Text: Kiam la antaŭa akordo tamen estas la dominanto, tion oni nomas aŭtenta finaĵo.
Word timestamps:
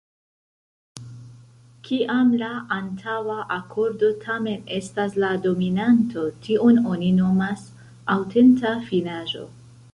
Kiam 1.87 2.31
la 2.43 2.49
antaŭa 2.77 3.35
akordo 3.57 4.09
tamen 4.25 4.65
estas 4.79 5.15
la 5.25 5.31
dominanto, 5.47 6.27
tion 6.47 6.83
oni 6.95 7.15
nomas 7.23 7.67
aŭtenta 8.19 8.77
finaĵo. 8.91 9.49